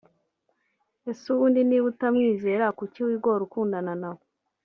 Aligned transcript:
Ese 1.09 1.25
ubundi 1.33 1.59
niba 1.63 1.85
utamwizera 1.93 2.65
kuki 2.77 2.99
wigora 3.07 3.41
ukundana 3.47 3.93
nawe 4.01 4.23